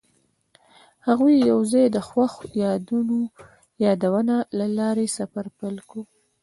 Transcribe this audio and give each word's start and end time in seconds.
هغوی 1.07 1.35
یوځای 1.51 1.85
د 1.95 1.97
خوښ 2.07 2.33
یادونه 3.85 4.35
له 4.57 4.65
لارې 4.77 5.07
سفر 5.17 5.45
پیل 5.57 5.77
کړ. 5.89 6.01